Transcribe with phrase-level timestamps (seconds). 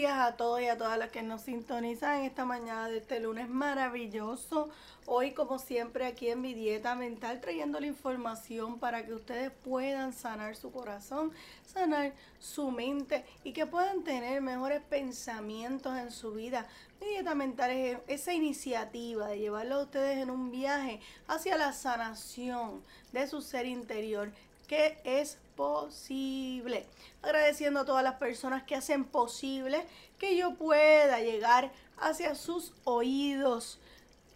[0.00, 3.20] días a todos y a todas las que nos sintonizan en esta mañana de este
[3.20, 4.70] lunes maravilloso.
[5.04, 10.14] Hoy, como siempre, aquí en mi dieta mental, trayendo la información para que ustedes puedan
[10.14, 11.32] sanar su corazón,
[11.66, 16.66] sanar su mente y que puedan tener mejores pensamientos en su vida.
[16.98, 21.74] Mi dieta mental es esa iniciativa de llevarlo a ustedes en un viaje hacia la
[21.74, 24.32] sanación de su ser interior
[24.66, 26.86] que es posible.
[27.20, 29.86] Agradeciendo a todas las personas que hacen posible
[30.18, 33.78] que yo pueda llegar hacia sus oídos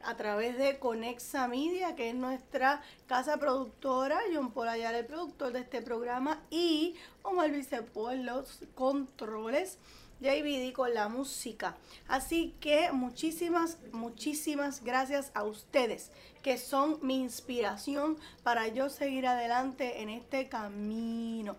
[0.02, 5.60] a través de Conexa Media, que es nuestra casa productora, John Paul el productor de
[5.60, 7.50] este programa, y Omar
[7.94, 9.78] por los controles.
[10.20, 11.76] JBD con la música.
[12.08, 16.10] Así que muchísimas, muchísimas gracias a ustedes
[16.42, 21.56] que son mi inspiración para yo seguir adelante en este camino.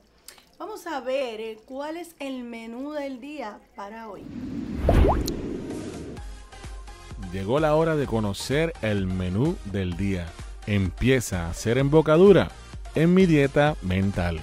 [0.58, 4.24] Vamos a ver eh, cuál es el menú del día para hoy.
[7.34, 10.28] Llegó la hora de conocer el menú del día.
[10.68, 12.50] Empieza a ser embocadura
[12.94, 14.40] en mi dieta mental.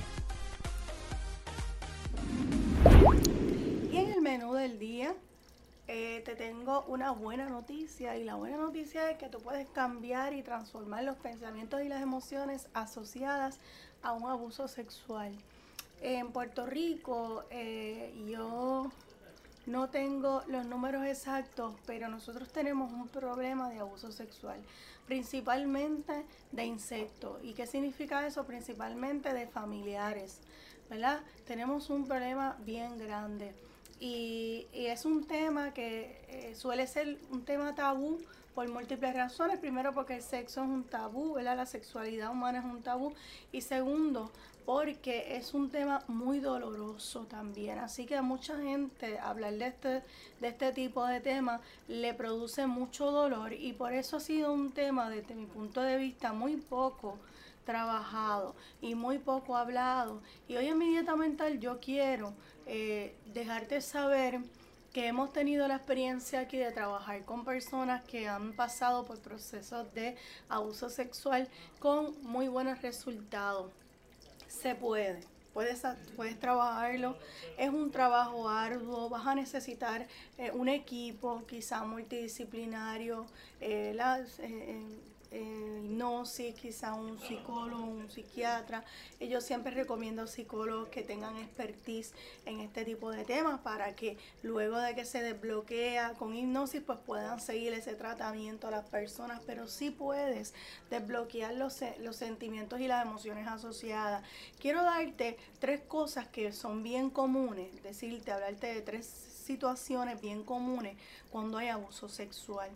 [7.23, 11.81] Buena noticia y la buena noticia es que tú puedes cambiar y transformar los pensamientos
[11.81, 13.59] y las emociones asociadas
[14.03, 15.33] a un abuso sexual.
[16.01, 18.91] En Puerto Rico eh, yo
[19.67, 24.61] no tengo los números exactos, pero nosotros tenemos un problema de abuso sexual,
[25.07, 27.39] principalmente de insectos.
[27.45, 28.45] ¿Y qué significa eso?
[28.45, 30.41] Principalmente de familiares,
[30.91, 31.21] ¿verdad?
[31.47, 33.55] Tenemos un problema bien grande.
[34.05, 38.19] Y, es un tema que eh, suele ser un tema tabú
[38.53, 39.61] por múltiples razones.
[39.61, 41.57] Primero porque el sexo es un tabú, ¿verdad?
[41.57, 43.15] La sexualidad humana es un tabú.
[43.53, 44.33] Y segundo,
[44.67, 47.79] porque es un tema muy doloroso también.
[47.79, 50.03] Así que a mucha gente hablar de este,
[50.41, 54.73] de este tipo de temas le produce mucho dolor y por eso ha sido un
[54.73, 57.19] tema desde mi punto de vista muy poco
[57.65, 60.21] trabajado y muy poco hablado.
[60.49, 62.33] Y hoy en mi dieta mental yo quiero
[62.67, 64.41] eh, dejarte saber
[64.93, 69.93] que hemos tenido la experiencia aquí de trabajar con personas que han pasado por procesos
[69.95, 70.17] de
[70.49, 73.73] abuso sexual con muy buenos resultados.
[74.49, 75.21] Se puede.
[75.55, 75.83] Puedes,
[76.17, 77.15] puedes trabajarlo,
[77.59, 80.07] es un trabajo arduo, vas a necesitar
[80.39, 83.27] eh, un equipo quizá multidisciplinario,
[83.61, 83.93] eh,
[85.33, 85.73] eh,
[86.03, 88.85] hipnosis, quizá un psicólogo, un psiquiatra.
[89.21, 92.13] Yo siempre recomiendo psicólogos que tengan expertise
[92.45, 96.99] en este tipo de temas para que luego de que se desbloquea con hipnosis, pues
[97.05, 99.41] puedan seguir ese tratamiento a las personas.
[99.47, 100.55] Pero sí puedes
[100.91, 104.25] desbloquear los, los sentimientos y las emociones asociadas.
[104.61, 110.97] Quiero darte tres cosas que son bien comunes, decirte, hablarte de tres situaciones bien comunes
[111.31, 112.71] cuando hay abuso sexual.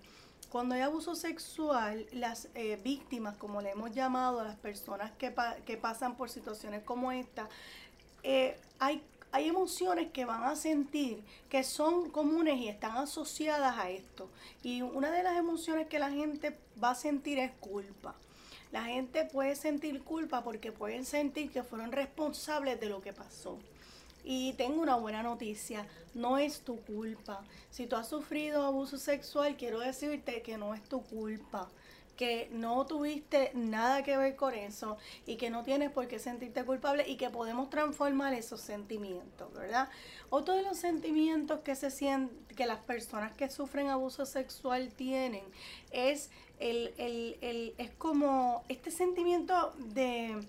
[0.50, 5.34] Cuando hay abuso sexual, las eh, víctimas, como le hemos llamado las personas que,
[5.64, 7.48] que pasan por situaciones como esta,
[8.22, 9.02] eh, hay,
[9.32, 14.28] hay emociones que van a sentir que son comunes y están asociadas a esto.
[14.62, 18.14] Y una de las emociones que la gente va a sentir es culpa.
[18.72, 23.58] La gente puede sentir culpa porque pueden sentir que fueron responsables de lo que pasó.
[24.28, 27.44] Y tengo una buena noticia, no es tu culpa.
[27.70, 31.70] Si tú has sufrido abuso sexual, quiero decirte que no es tu culpa
[32.16, 36.64] que no tuviste nada que ver con eso y que no tienes por qué sentirte
[36.64, 39.88] culpable y que podemos transformar esos sentimientos, ¿verdad?
[40.30, 45.44] Otro de los sentimientos que se sienten, que las personas que sufren abuso sexual tienen
[45.90, 50.40] es el, el, el es como este sentimiento de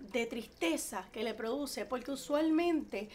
[0.00, 3.08] de tristeza que le produce, porque usualmente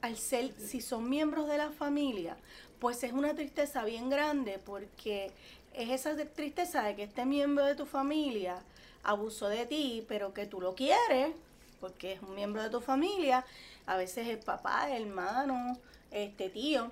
[0.00, 2.36] al ser, si son miembros de la familia,
[2.78, 5.32] pues es una tristeza bien grande porque
[5.72, 8.62] es esa tristeza de que este miembro de tu familia
[9.02, 11.34] abusó de ti, pero que tú lo quieres,
[11.80, 13.44] porque es un miembro de tu familia,
[13.86, 15.78] a veces el papá, hermano,
[16.10, 16.90] este tío.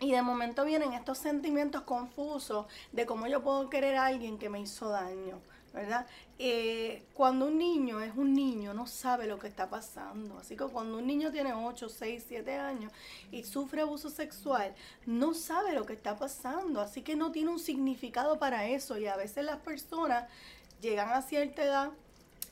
[0.00, 4.48] Y de momento vienen estos sentimientos confusos de cómo yo puedo querer a alguien que
[4.48, 5.40] me hizo daño.
[5.74, 6.06] ¿Verdad?
[6.38, 10.38] Eh, cuando un niño es un niño, no sabe lo que está pasando.
[10.38, 12.92] Así que cuando un niño tiene 8, 6, 7 años
[13.32, 14.72] y sufre abuso sexual,
[15.04, 16.80] no sabe lo que está pasando.
[16.80, 18.96] Así que no tiene un significado para eso.
[18.98, 20.28] Y a veces las personas
[20.80, 21.90] llegan a cierta edad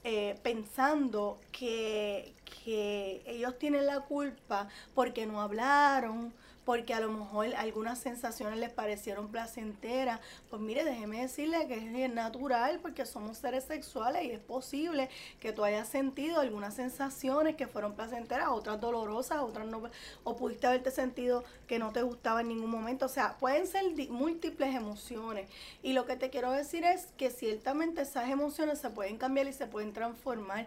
[0.02, 2.34] eh, pensando que,
[2.64, 6.32] que ellos tienen la culpa porque no hablaron,
[6.64, 10.20] porque a lo mejor algunas sensaciones les parecieron placenteras.
[10.48, 15.08] Pues mire, déjeme decirle que es natural porque somos seres sexuales y es posible
[15.40, 19.82] que tú hayas sentido algunas sensaciones que fueron placenteras, otras dolorosas, otras no,
[20.24, 23.06] o pudiste haberte sentido que no te gustaba en ningún momento.
[23.06, 25.48] O sea, pueden ser múltiples emociones.
[25.82, 29.52] Y lo que te quiero decir es que ciertamente esas emociones se pueden cambiar y
[29.52, 30.66] se pueden transformar.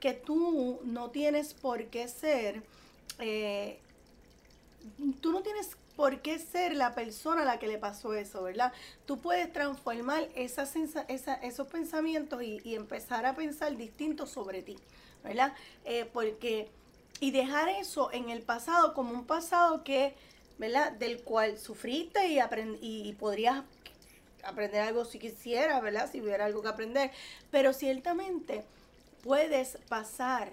[0.00, 2.62] Que tú no tienes por qué ser
[3.18, 3.78] eh,
[5.20, 8.72] tú no tienes por qué ser la persona a la que le pasó eso, ¿verdad?
[9.06, 14.76] Tú puedes transformar esos pensamientos y, empezar a pensar distinto sobre ti,
[15.24, 15.52] ¿verdad?
[15.84, 16.68] Eh, porque,
[17.18, 20.14] y dejar eso en el pasado como un pasado que,
[20.58, 20.92] ¿verdad?
[20.92, 22.38] Del cual sufriste y,
[22.80, 23.64] y podrías
[24.44, 26.08] aprender algo si quisiera, ¿verdad?
[26.10, 27.10] Si hubiera algo que aprender,
[27.50, 28.64] pero ciertamente
[29.28, 30.48] puedes pasar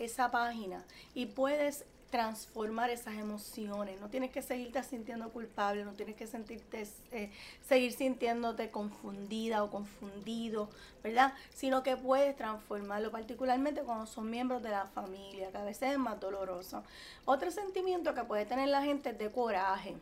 [0.00, 0.84] esa página
[1.14, 4.00] y puedes transformar esas emociones.
[4.00, 7.30] No tienes que seguirte sintiendo culpable, no tienes que sentirte, eh,
[7.68, 10.68] seguir sintiéndote confundida o confundido,
[11.04, 11.34] ¿verdad?
[11.54, 15.98] Sino que puedes transformarlo, particularmente cuando son miembros de la familia, que a veces es
[15.98, 16.82] más doloroso.
[17.26, 19.94] Otro sentimiento que puede tener la gente es de coraje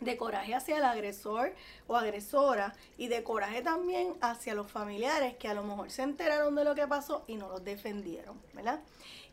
[0.00, 1.54] de coraje hacia el agresor
[1.86, 6.54] o agresora y de coraje también hacia los familiares que a lo mejor se enteraron
[6.54, 8.80] de lo que pasó y no los defendieron, ¿verdad?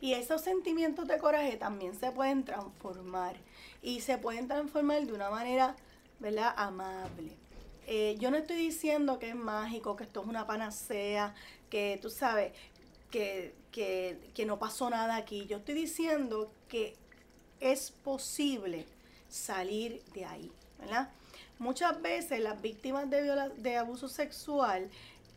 [0.00, 3.36] Y esos sentimientos de coraje también se pueden transformar
[3.82, 5.76] y se pueden transformar de una manera,
[6.18, 6.54] ¿verdad?
[6.56, 7.36] Amable.
[7.86, 11.34] Eh, yo no estoy diciendo que es mágico, que esto es una panacea,
[11.68, 12.52] que tú sabes,
[13.10, 15.44] que, que, que no pasó nada aquí.
[15.46, 16.96] Yo estoy diciendo que
[17.60, 18.86] es posible
[19.34, 21.10] salir de ahí, ¿verdad?
[21.58, 24.88] Muchas veces las víctimas de, de abuso sexual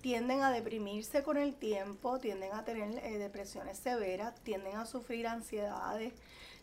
[0.01, 5.27] tienden a deprimirse con el tiempo, tienden a tener eh, depresiones severas, tienden a sufrir
[5.27, 6.13] ansiedades,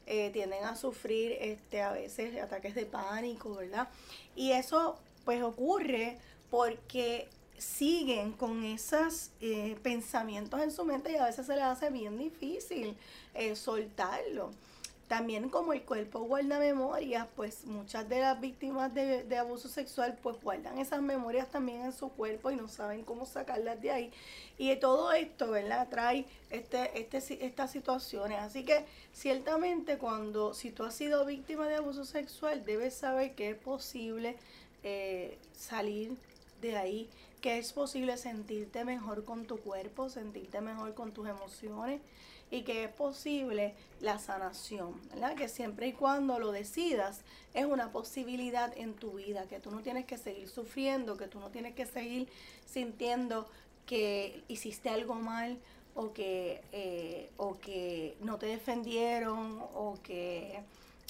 [0.06, 3.88] eh, tienden a sufrir este, a veces ataques de pánico, ¿verdad?
[4.36, 6.18] Y eso pues ocurre
[6.50, 7.28] porque
[7.58, 12.16] siguen con esos eh, pensamientos en su mente y a veces se les hace bien
[12.16, 12.96] difícil
[13.54, 14.52] soltarlo.
[15.08, 20.40] También como el cuerpo guarda memorias, pues muchas de las víctimas de, abuso sexual pues
[20.40, 24.12] guardan esas memorias también en su cuerpo y no saben cómo sacarlas de ahí.
[24.56, 25.88] Y todo esto, ¿verdad?
[25.90, 28.38] Trae este, este, estas situaciones.
[28.38, 33.50] Así que ciertamente cuando, si tú has sido víctima de abuso sexual, debes saber que
[33.50, 34.36] es posible
[34.84, 36.16] eh, salir
[36.62, 37.10] de ahí,
[37.42, 42.00] que es posible sentirte mejor con tu cuerpo, sentirte mejor con tus emociones
[42.54, 45.34] y que es posible la sanación, ¿verdad?
[45.34, 47.22] Que siempre y cuando lo decidas
[47.52, 51.40] es una posibilidad en tu vida, que tú no tienes que seguir sufriendo, que tú
[51.40, 52.28] no tienes que seguir
[52.64, 53.48] sintiendo
[53.86, 55.58] que hiciste algo mal
[55.96, 60.60] o que, eh, o que no te defendieron o que,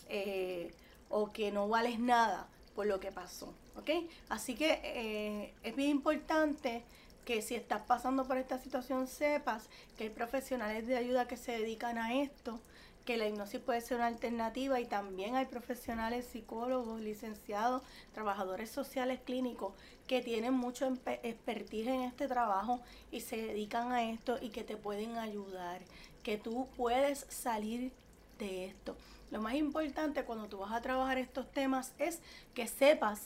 [0.08, 0.72] eh,
[1.10, 3.90] o que no vales nada por lo que pasó, ¿ok?
[4.30, 6.84] Así que eh, es bien importante
[7.24, 11.52] que si estás pasando por esta situación sepas que hay profesionales de ayuda que se
[11.52, 12.60] dedican a esto,
[13.04, 17.82] que la hipnosis puede ser una alternativa y también hay profesionales psicólogos, licenciados,
[18.14, 19.74] trabajadores sociales clínicos
[20.06, 20.86] que tienen mucho
[21.22, 22.80] expertise en este trabajo
[23.10, 25.82] y se dedican a esto y que te pueden ayudar,
[26.22, 27.92] que tú puedes salir
[28.38, 28.96] de esto.
[29.30, 32.20] Lo más importante cuando tú vas a trabajar estos temas es
[32.54, 33.20] que sepas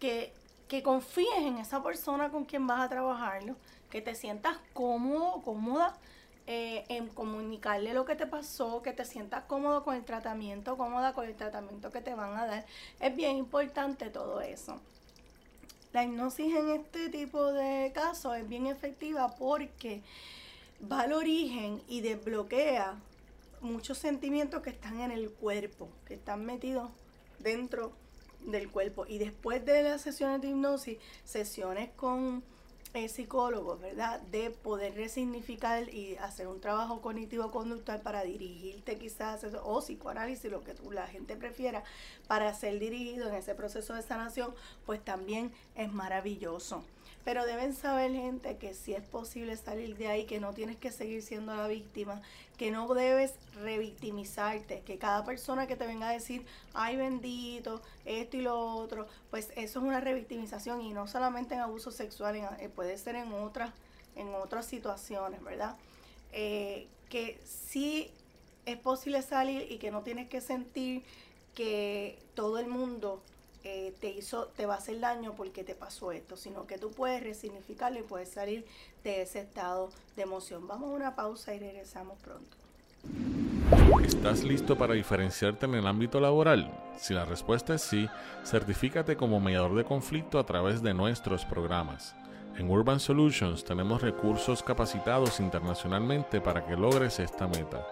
[0.00, 0.32] que
[0.68, 3.56] que confíes en esa persona con quien vas a trabajarlo,
[3.90, 5.98] que te sientas cómodo, cómoda
[6.46, 11.12] eh, en comunicarle lo que te pasó, que te sientas cómodo con el tratamiento, cómoda
[11.12, 12.66] con el tratamiento que te van a dar.
[13.00, 14.80] Es bien importante todo eso.
[15.92, 20.02] La hipnosis en este tipo de casos es bien efectiva porque
[20.90, 22.96] va al origen y desbloquea
[23.60, 26.90] muchos sentimientos que están en el cuerpo, que están metidos
[27.38, 27.92] dentro
[28.46, 29.06] del cuerpo.
[29.06, 32.42] Y después de las sesiones de hipnosis, sesiones con
[32.94, 34.20] eh, psicólogos, ¿verdad?
[34.20, 40.74] De poder resignificar y hacer un trabajo cognitivo-conductual para dirigirte quizás, o psicoanálisis, lo que
[40.90, 41.84] la gente prefiera,
[42.26, 46.84] para ser dirigido en ese proceso de sanación, pues también es maravilloso.
[47.24, 50.90] Pero deben saber, gente, que si es posible salir de ahí, que no tienes que
[50.90, 52.20] seguir siendo la víctima,
[52.56, 58.36] que no debes revictimizarte, que cada persona que te venga a decir, ay bendito, esto
[58.36, 62.68] y lo otro, pues eso es una revictimización y no solamente en abuso sexual, eh,
[62.68, 63.70] puede ser en otras,
[64.16, 65.76] en otras situaciones, ¿verdad?
[66.32, 68.10] Eh, que sí
[68.66, 71.02] es posible salir y que no tienes que sentir
[71.54, 73.22] que todo el mundo
[73.64, 76.90] eh, te hizo, te va a hacer daño porque te pasó esto, sino que tú
[76.90, 78.64] puedes resignificarlo y puedes salir
[79.04, 80.66] de ese estado de emoción.
[80.66, 82.56] Vamos a una pausa y regresamos pronto.
[84.04, 86.70] ¿Estás listo para diferenciarte en el ámbito laboral?
[86.98, 88.08] Si la respuesta es sí,
[88.44, 92.14] certifícate como mediador de conflicto a través de nuestros programas.
[92.56, 97.86] En Urban Solutions tenemos recursos capacitados internacionalmente para que logres esta meta.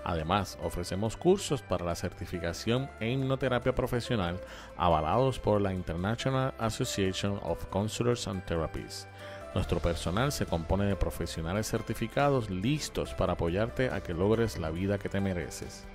[0.05, 4.39] Además, ofrecemos cursos para la certificación en hipnoterapia profesional
[4.77, 9.09] avalados por la International Association of Counselors and Therapists.
[9.55, 14.99] Nuestro personal se compone de profesionales certificados listos para apoyarte a que logres la vida
[14.99, 15.87] que te mereces.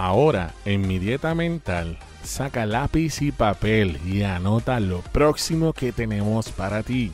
[0.03, 6.51] Ahora, en mi dieta mental, saca lápiz y papel y anota lo próximo que tenemos
[6.51, 7.11] para ti.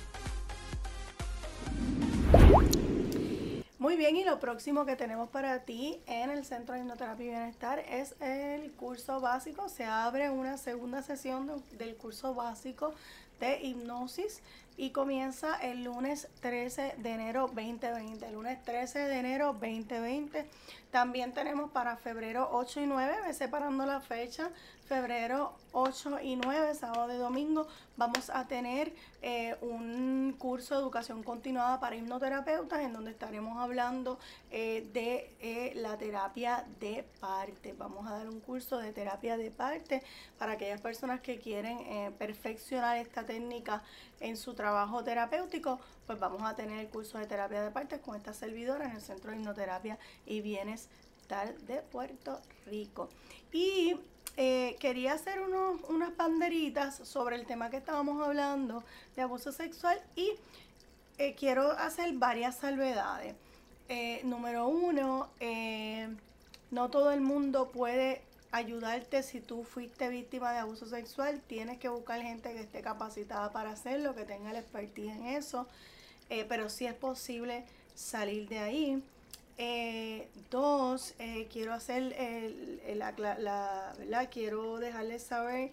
[3.77, 7.29] Muy bien, y lo próximo que tenemos para ti en el Centro de Hipnoterapia y
[7.29, 9.67] Bienestar es el curso básico.
[9.67, 12.93] Se abre una segunda sesión del curso básico
[13.39, 14.41] de hipnosis
[14.77, 18.27] y comienza el lunes 13 de enero 2020.
[18.27, 20.47] El lunes 13 de enero 2020.
[20.91, 24.49] También tenemos para febrero 8 y 9, separando la fecha,
[24.87, 27.67] febrero 8 y 9, sábado y domingo,
[27.97, 34.17] vamos a tener eh, un curso de educación continuada para hipnoterapeutas en donde estaremos hablando
[34.49, 37.73] eh, de eh, la terapia de parte.
[37.77, 40.01] Vamos a dar un curso de terapia de parte
[40.39, 43.83] para aquellas personas que quieren perfeccionar esta técnica
[44.19, 48.15] en su trabajo terapéutico, pues vamos a tener el curso de terapia de parte con
[48.15, 53.09] esta servidora en el Centro de Hipnoterapia y Bienestar de Puerto Rico.
[53.51, 53.95] Y
[54.39, 58.83] eh, quería hacer unas banderitas sobre el tema que estábamos hablando
[59.15, 60.31] de abuso sexual y
[61.17, 63.35] eh, quiero hacer varias salvedades.
[63.89, 65.29] Eh, número uno,
[66.71, 71.41] no todo el mundo puede ayudarte si tú fuiste víctima de abuso sexual.
[71.47, 75.67] Tienes que buscar gente que esté capacitada para hacerlo, que tenga el expertise en eso.
[76.49, 79.03] pero sí es posible salir de ahí.
[79.57, 82.15] Eh, dos, eh, quiero hacer
[82.95, 84.29] la, ¿verdad?
[84.31, 85.71] Quiero dejarles saber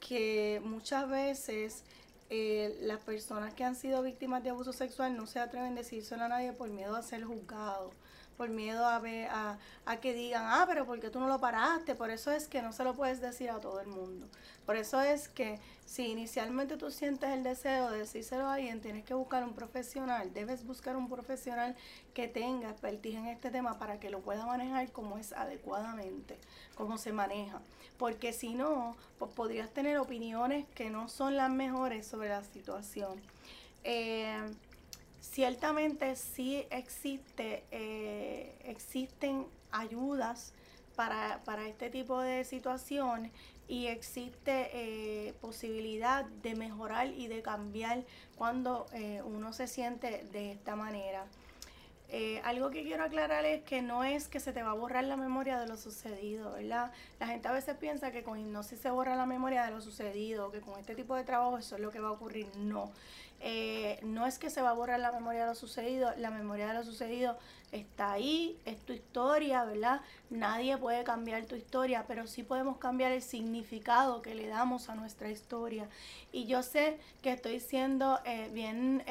[0.00, 1.84] que muchas veces
[2.30, 6.24] eh, las personas que han sido víctimas de abuso sexual no se atreven a decírselo
[6.24, 7.94] a nadie por miedo a ser juzgados
[8.42, 9.56] por miedo a, ver, a,
[10.00, 11.94] que digan, ah, pero ¿por qué tú no lo paraste?
[11.94, 14.26] Por eso es que no se lo puedes decir a todo el mundo.
[14.66, 19.04] Por eso es que si inicialmente tú sientes el deseo de decírselo a alguien, tienes
[19.04, 21.76] que buscar un profesional, debes buscar un profesional
[22.14, 26.36] que tenga expertise en este tema para que lo pueda manejar como es adecuadamente,
[26.74, 27.60] como se maneja.
[27.96, 33.22] Porque si no, pues podrías tener opiniones que no son las mejores sobre la situación.
[33.84, 34.36] Eh,
[35.32, 40.52] ciertamente sí existe, eh, existen ayudas
[40.94, 43.32] para, para, este tipo de situaciones
[43.66, 48.04] y existe eh, posibilidad de mejorar y de cambiar
[48.36, 51.24] cuando eh, uno se siente de esta manera.
[52.14, 55.04] Eh, algo que quiero aclarar es que no es que se te va a borrar
[55.04, 56.92] la memoria de lo sucedido, ¿verdad?
[57.18, 60.52] La gente a veces piensa que con hipnosis se borra la memoria de lo sucedido,
[60.52, 62.46] que con este tipo de trabajo eso es lo que va a ocurrir.
[62.58, 62.92] No,
[63.40, 66.68] eh, no es que se va a borrar la memoria de lo sucedido, la memoria
[66.68, 67.38] de lo sucedido
[67.72, 70.02] está ahí, es tu historia, ¿verdad?
[70.28, 74.94] Nadie puede cambiar tu historia, pero sí podemos cambiar el significado que le damos a
[74.94, 75.88] nuestra historia.
[76.30, 79.02] Y yo sé que estoy siendo eh, bien...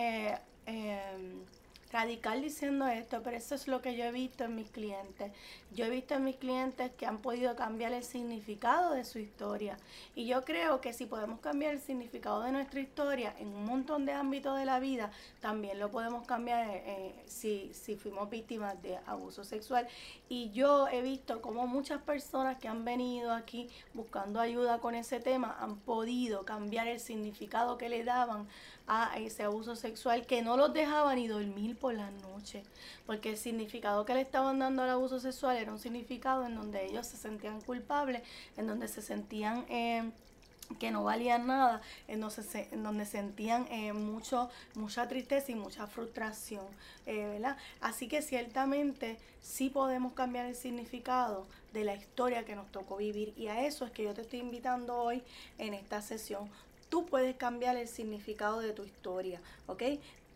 [1.91, 5.31] Radical diciendo esto, pero eso es lo que yo he visto en mis clientes.
[5.73, 9.77] Yo he visto en mis clientes que han podido cambiar el significado de su historia.
[10.15, 14.05] Y yo creo que si podemos cambiar el significado de nuestra historia en un montón
[14.05, 18.97] de ámbitos de la vida, también lo podemos cambiar eh, si, si fuimos víctimas de
[19.05, 19.85] abuso sexual.
[20.29, 25.19] Y yo he visto como muchas personas que han venido aquí buscando ayuda con ese
[25.19, 28.47] tema han podido cambiar el significado que le daban
[28.87, 32.63] a ese abuso sexual que no los dejaba ni dormir por la noche,
[33.05, 36.85] porque el significado que le estaban dando al abuso sexual era un significado en donde
[36.85, 38.21] ellos se sentían culpables,
[38.55, 39.65] en donde se sentían...
[39.67, 40.09] Eh,
[40.79, 45.55] que no valían nada, en donde, se, en donde sentían eh, mucho, mucha tristeza y
[45.55, 46.63] mucha frustración,
[47.05, 47.57] eh, ¿verdad?
[47.81, 53.33] Así que ciertamente sí podemos cambiar el significado de la historia que nos tocó vivir
[53.35, 55.23] y a eso es que yo te estoy invitando hoy
[55.57, 56.49] en esta sesión
[56.91, 59.83] tú puedes cambiar el significado de tu historia, ¿ok?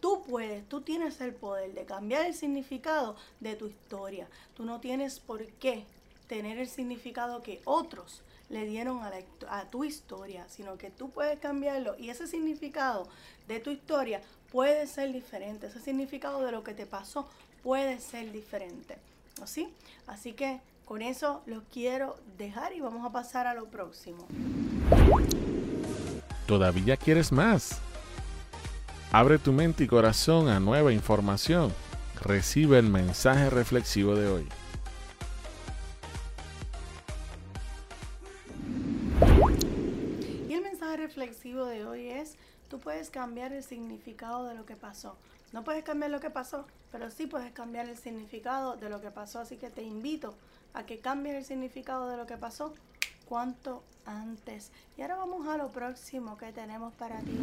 [0.05, 4.27] Tú puedes, tú tienes el poder de cambiar el significado de tu historia.
[4.55, 5.83] Tú no tienes por qué
[6.27, 8.21] tener el significado que otros
[8.51, 13.07] le dieron a, tu historia, sino que tú puedes cambiarlo y ese significado
[13.47, 14.21] de tu historia
[14.51, 17.27] puede ser diferente, ese significado de lo que te pasó
[17.63, 18.99] puede ser diferente,
[19.41, 19.73] ¿así?
[20.05, 24.27] Así que con eso los quiero dejar y vamos a pasar a lo próximo.
[26.45, 27.81] ¿Todavía quieres más?
[29.17, 31.71] Abre tu mente y corazón a nueva información.
[32.21, 34.49] Recibe el mensaje reflexivo de hoy.
[40.49, 42.35] Y el mensaje reflexivo de hoy es,
[42.67, 45.15] tú puedes cambiar el significado de lo que pasó.
[45.53, 49.11] No puedes cambiar lo que pasó, pero sí puedes cambiar el significado de lo que
[49.11, 49.39] pasó.
[49.39, 50.35] Así que te invito
[50.73, 52.73] a que cambies el significado de lo que pasó
[53.25, 54.71] cuanto antes.
[54.97, 57.37] Y ahora vamos a lo próximo que tenemos para ti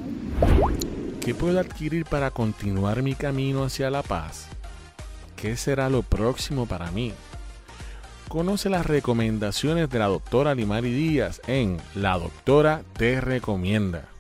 [1.21, 4.47] ¿Qué puedo adquirir para continuar mi camino hacia la paz?
[5.37, 7.13] ¿Qué será lo próximo para mí?
[8.29, 14.12] Conoce las recomendaciones de la doctora Limari Díaz en La Doctora Te Recomienda.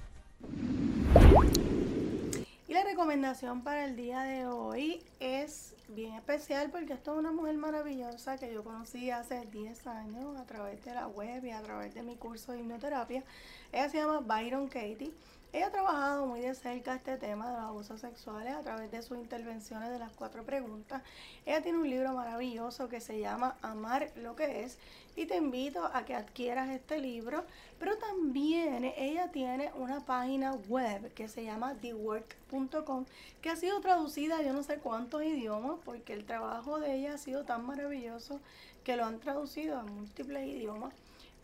[2.92, 8.36] Recomendación para el día de hoy es bien especial porque esto es una mujer maravillosa
[8.36, 12.02] que yo conocí hace 10 años a través de la web y a través de
[12.02, 13.24] mi curso de hipnoterapia.
[13.72, 15.10] Ella se llama Byron Katie.
[15.52, 19.02] Ella ha trabajado muy de cerca este tema de los abusos sexuales a través de
[19.02, 21.02] sus intervenciones de las cuatro preguntas.
[21.44, 24.78] Ella tiene un libro maravilloso que se llama Amar lo que es
[25.14, 27.44] y te invito a que adquieras este libro,
[27.78, 33.04] pero también ella tiene una página web que se llama thework.com
[33.42, 37.12] que ha sido traducida a yo no sé cuántos idiomas porque el trabajo de ella
[37.12, 38.40] ha sido tan maravilloso
[38.84, 40.94] que lo han traducido a múltiples idiomas.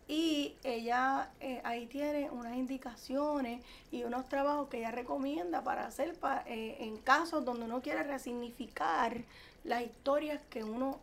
[0.08, 6.16] Y ella eh, ahí tiene unas indicaciones y unos trabajos que ella recomienda para hacer
[6.46, 9.22] eh, en casos donde uno quiere resignificar
[9.64, 10.98] las historias que uno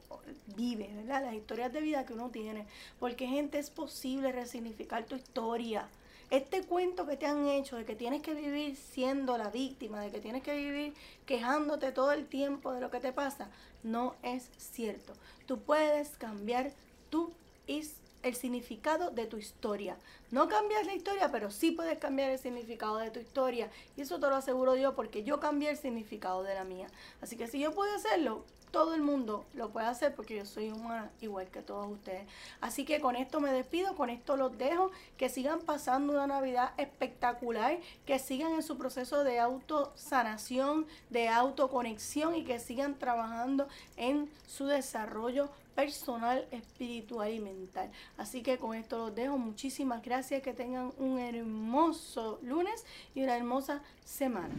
[0.55, 1.23] vive, ¿verdad?
[1.23, 2.65] Las historias de vida que uno tiene.
[2.99, 5.87] Porque gente es posible resignificar tu historia.
[6.31, 10.09] Este cuento que te han hecho de que tienes que vivir siendo la víctima, de
[10.09, 10.95] que tienes que vivir
[11.27, 13.49] quejándote todo el tiempo de lo que te pasa,
[13.83, 15.13] no es cierto.
[15.45, 16.71] Tú puedes cambiar
[17.11, 17.31] tu
[17.67, 19.97] historia el significado de tu historia.
[20.31, 23.69] No cambias la historia, pero sí puedes cambiar el significado de tu historia.
[23.95, 26.87] Y eso te lo aseguro yo porque yo cambié el significado de la mía.
[27.21, 30.71] Así que si yo puedo hacerlo, todo el mundo lo puede hacer porque yo soy
[30.71, 32.27] humana igual que todos ustedes.
[32.61, 36.73] Así que con esto me despido, con esto los dejo, que sigan pasando una Navidad
[36.77, 44.31] espectacular, que sigan en su proceso de autosanación, de autoconexión y que sigan trabajando en
[44.47, 47.91] su desarrollo personal, espiritual y mental.
[48.17, 49.37] Así que con esto los dejo.
[49.37, 50.41] Muchísimas gracias.
[50.41, 54.53] Que tengan un hermoso lunes y una hermosa semana.